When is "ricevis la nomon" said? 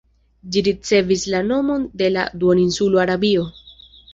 0.67-1.85